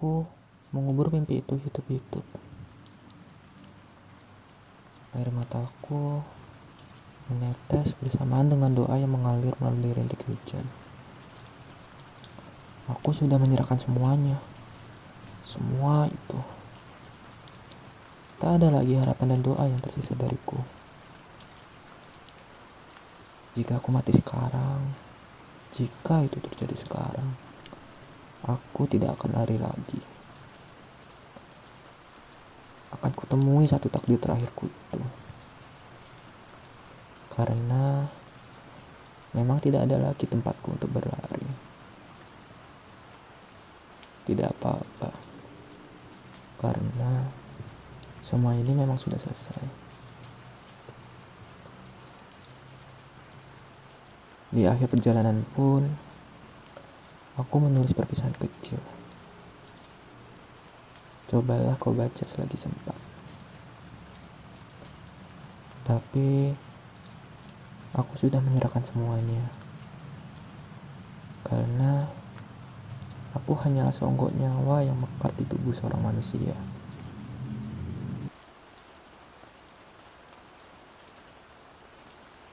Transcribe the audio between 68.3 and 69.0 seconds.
menyerahkan